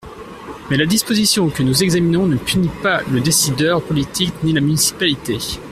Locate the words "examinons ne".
1.83-2.35